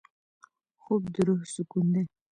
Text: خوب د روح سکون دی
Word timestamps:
خوب 0.81 1.01
د 1.13 1.15
روح 1.27 1.41
سکون 1.53 1.85
دی 1.93 2.03